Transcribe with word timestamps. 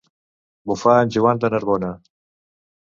Bufar 0.71 0.95
en 1.03 1.13
Joan 1.19 1.43
de 1.45 1.53
Narbona. 1.57 1.95